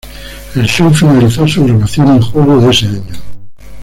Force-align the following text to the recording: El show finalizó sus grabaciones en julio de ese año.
El 0.55 0.65
show 0.67 0.91
finalizó 0.91 1.47
sus 1.47 1.67
grabaciones 1.67 2.15
en 2.15 2.21
julio 2.23 2.59
de 2.59 2.71
ese 2.71 2.85
año. 2.87 3.03